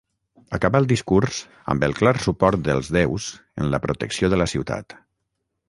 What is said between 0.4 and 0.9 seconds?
Acaba el